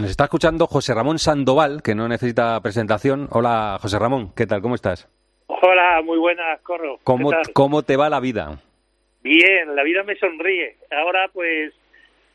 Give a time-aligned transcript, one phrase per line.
[0.00, 3.28] Nos está escuchando José Ramón Sandoval, que no necesita presentación.
[3.32, 4.62] Hola, José Ramón, ¿qué tal?
[4.62, 5.06] ¿Cómo estás?
[5.46, 6.98] Hola, muy buenas, Corro.
[7.04, 8.58] ¿Cómo, ¿Cómo te va la vida?
[9.22, 10.76] Bien, la vida me sonríe.
[10.90, 11.74] Ahora, pues,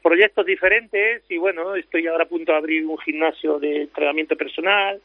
[0.03, 5.01] proyectos diferentes y bueno, estoy ahora a punto de abrir un gimnasio de entrenamiento personal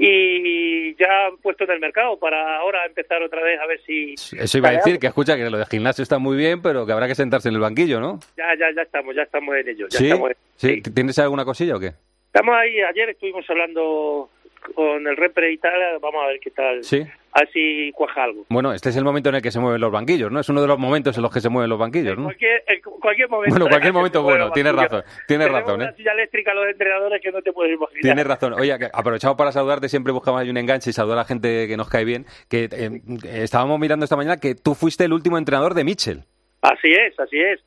[0.00, 4.14] y ya puesto en el mercado para ahora empezar otra vez a ver si...
[4.14, 6.92] Eso iba a decir, que escucha que lo de gimnasio está muy bien, pero que
[6.92, 8.20] habrá que sentarse en el banquillo, ¿no?
[8.36, 9.86] Ya, ya, ya estamos, ya estamos en ello.
[9.90, 10.04] Ya ¿Sí?
[10.06, 10.82] Estamos ¿Sí?
[10.82, 11.92] ¿Tienes alguna cosilla o qué?
[12.26, 14.30] Estamos ahí, ayer estuvimos hablando
[14.74, 16.84] con el repre y tal, vamos a ver qué tal.
[16.84, 17.04] Sí.
[17.38, 18.46] A ver si cuaja algo.
[18.48, 20.40] Bueno, este es el momento en el que se mueven los banquillos, ¿no?
[20.40, 22.24] Es uno de los momentos en los que se mueven los banquillos, En ¿no?
[22.24, 23.54] cualquier, en cualquier momento.
[23.54, 25.94] Bueno, cualquier momento, bueno, tienes razón, tienes Tenemos razón, una ¿eh?
[25.96, 28.02] silla eléctrica los entrenadores que no te puedes imaginar.
[28.02, 28.54] Tienes razón.
[28.54, 31.76] Oye, aprovechamos para saludarte, siempre buscamos ahí un enganche y saludar a la gente que
[31.76, 32.26] nos cae bien.
[32.50, 36.24] Que eh, estábamos mirando esta mañana que tú fuiste el último entrenador de Mitchell.
[36.62, 37.60] Así es, así es.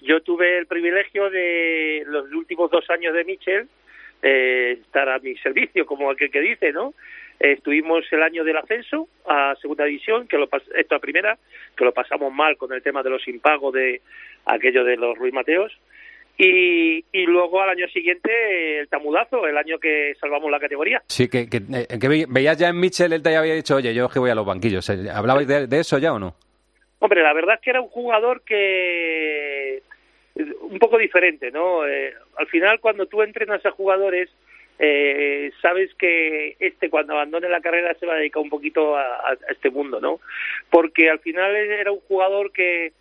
[0.00, 3.68] Yo tuve el privilegio de los últimos dos años de Michel
[4.22, 6.94] eh, estar a mi servicio, como aquel que dice, ¿no?
[7.40, 11.38] Eh, estuvimos el año del ascenso a segunda división, que lo esto a primera,
[11.76, 14.00] que lo pasamos mal con el tema de los impagos de
[14.46, 15.72] aquello de los Ruiz Mateos.
[16.40, 21.02] Y, y luego al año siguiente el tamudazo, el año que salvamos la categoría.
[21.08, 23.92] Sí, que, que, eh, que ve- veías ya en Mitchell, él te había dicho, oye,
[23.92, 24.88] yo es que voy a los banquillos.
[24.88, 26.36] Eh, ¿Hablabais de, de eso ya o no?
[27.00, 29.82] Hombre, la verdad es que era un jugador que
[30.60, 31.84] un poco diferente, ¿no?
[31.86, 34.30] Eh, al final, cuando tú entrenas a jugadores,
[34.78, 39.36] eh, sabes que este cuando abandone la carrera se va a dedicar un poquito a,
[39.50, 40.20] este mundo, ¿no?
[40.70, 42.92] Porque al final era un jugador que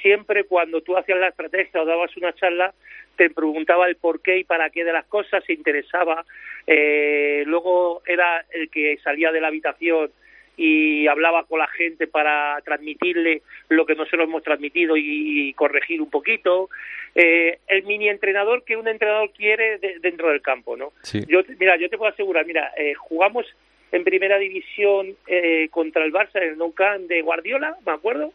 [0.00, 2.74] siempre cuando tú hacías la estrategia o dabas una charla
[3.16, 6.24] te preguntaba el por qué y para qué de las cosas, se interesaba,
[6.66, 10.10] eh, luego era el que salía de la habitación
[10.56, 16.10] y hablaba con la gente para transmitirle lo que nosotros hemos transmitido y, corregir un
[16.10, 16.68] poquito.
[17.14, 20.92] Eh, el mini entrenador que un entrenador quiere de- dentro del campo, ¿no?
[21.02, 21.20] Sí.
[21.28, 23.46] Yo, mira, yo te puedo asegurar, mira, eh, jugamos
[23.92, 28.32] en primera división eh, contra el Barça en el Nou Camp de Guardiola, me acuerdo,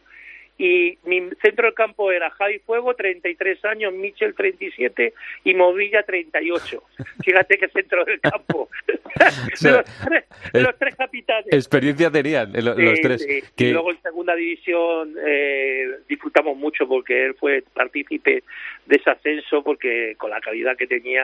[0.60, 5.14] y mi centro del campo era Javi Fuego, 33 años, Michel, 37
[5.46, 6.84] y Movilla, 38.
[7.24, 8.70] Fíjate qué centro del campo.
[9.56, 11.48] sea, los tres, los tres capitanes.
[11.52, 13.22] Experiencia tenían eh, lo- los Sí, tres.
[13.24, 13.40] sí.
[13.56, 13.98] Que- Y luego en
[14.30, 18.44] segunda división eh, disfrutamos mucho porque él fue partícipe
[18.86, 21.24] de ese ascenso porque con la calidad que tenía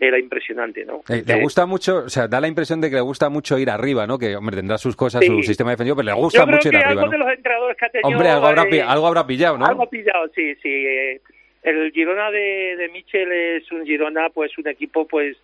[0.00, 1.02] era impresionante, ¿no?
[1.08, 3.70] eh, le gusta mucho, o sea, da la impresión de que le gusta mucho ir
[3.70, 4.18] arriba, ¿no?
[4.18, 5.28] Que, hombre, tendrá sus cosas, Sí.
[5.28, 7.24] su sistema defensivo, pero le yo gusta creo mucho ir que arriba, algo de ¿no?
[7.24, 9.66] los entrenadores que ha tenido Hombre, algo habrá, eh, algo habrá pillado, ¿no?
[9.66, 10.68] Algo pillado, sí, sí.
[10.68, 11.20] eh,
[11.62, 15.36] El Girona de, de Michel es un Girona, pues un equipo, pues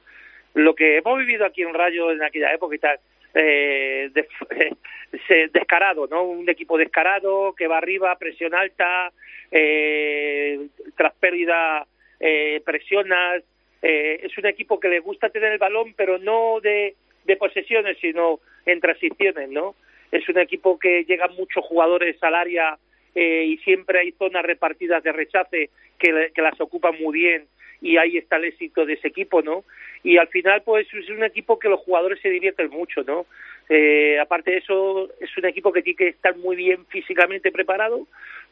[0.54, 2.98] lo que hemos vivido aquí en Rayo en aquella época y tal,
[3.34, 4.28] eh, de-
[5.28, 6.22] se- descarado, ¿no?
[6.24, 9.12] Un equipo descarado que va arriba, presión alta,
[9.50, 11.86] eh, tras pérdida
[12.18, 13.42] eh, presionas.
[13.82, 16.94] eh, es un equipo que le gusta tener el balón, pero no de,
[17.38, 19.76] posesiones, sino en transiciones, ¿no?
[20.10, 22.76] Es un equipo que llegan muchos jugadores al área
[23.14, 27.46] eh, y siempre hay zonas repartidas de rechace que, que las ocupan muy bien
[27.80, 29.64] y ahí está el éxito de ese equipo, ¿no?
[30.02, 33.26] Y al final, pues es un equipo que los jugadores se divierten mucho, ¿no?
[33.68, 38.06] Eh, aparte de eso, es un equipo que tiene que estar muy bien físicamente preparado,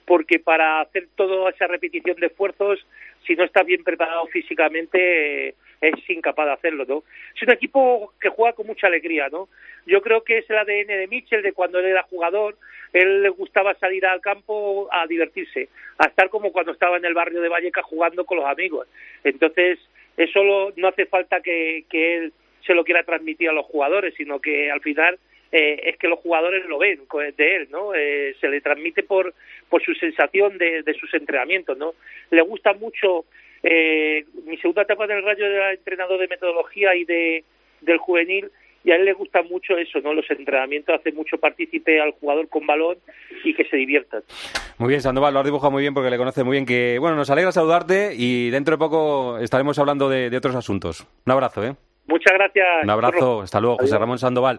[0.05, 2.85] porque para hacer toda esa repetición de esfuerzos,
[3.27, 7.05] si no estás bien preparado físicamente, eh, es incapaz de hacerlo, ¿no?
[7.37, 9.49] Es un equipo que juega con mucha alegría, ¿no?
[9.87, 12.57] Yo creo que es el ADN de Mitchell de cuando él era jugador,
[12.93, 15.69] él le gustaba salir al campo a divertirse,
[15.99, 18.89] a estar como cuando estaba en el barrio de Valleca jugando con los amigos.
[19.25, 19.79] Entonces,
[20.17, 22.33] eso lo- no hace falta que, que él
[22.67, 25.19] se lo quiera transmitir a los jugadores, sino que al final
[25.53, 27.01] eh, es que los jugadores lo ven
[27.37, 27.95] de él, ¿no?
[27.95, 29.35] Eh, se le transmite por,
[29.69, 31.95] por su sensación de, de sus entrenamientos, ¿no?
[32.31, 33.25] Le gusta mucho,
[33.63, 37.45] eh, mi segunda etapa del Rayo era entrenador de metodología y de
[37.81, 38.51] del juvenil,
[38.85, 40.15] y a él le gusta mucho eso, ¿no?
[40.15, 42.97] Los entrenamientos hace mucho partícipe al jugador con balón
[43.45, 44.23] y que se diviertan.
[44.79, 46.67] Muy bien, Sandoval, lo has dibujado muy bien porque le conoce muy bien.
[46.67, 51.07] Que, bueno, nos alegra saludarte y dentro de poco estaremos hablando de, de otros asuntos.
[51.27, 51.75] Un abrazo, ¿eh?
[52.07, 52.67] Muchas gracias.
[52.85, 53.99] Un abrazo, hasta luego, José.
[53.99, 54.59] Ramón Sandoval.